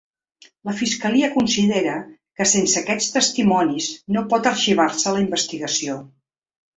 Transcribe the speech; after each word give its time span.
La 0.67 0.73
fiscalia 0.77 1.27
considera 1.33 1.97
que 2.41 2.47
sense 2.53 2.81
aquests 2.81 3.11
testimonis 3.19 3.91
no 4.17 4.23
pot 4.35 4.49
arxivar-se 4.53 5.15
la 5.19 5.25
investigació. 5.29 5.99